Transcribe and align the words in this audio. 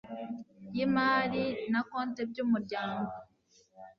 y 0.75 0.77
imali 0.85 1.43
na 1.71 1.81
konte 1.89 2.21
by 2.29 2.37
umuryango 2.45 3.13